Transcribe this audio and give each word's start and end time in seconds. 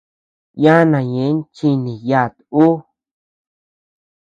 Yánaa 0.63 1.07
ñeʼën 1.13 1.37
chiniiyat 1.55 2.33
uu. 2.63 2.75